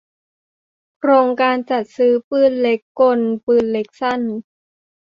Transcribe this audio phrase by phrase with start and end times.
[0.99, 4.21] โครงการจัดซื้อปืนเล็กกล ปืนเล็กสั้น